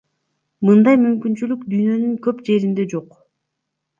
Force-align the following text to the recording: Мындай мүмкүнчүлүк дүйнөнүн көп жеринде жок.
Мындай 0.67 0.97
мүмкүнчүлүк 1.01 1.67
дүйнөнүн 1.73 2.17
көп 2.27 2.43
жеринде 2.49 2.87
жок. 2.95 3.15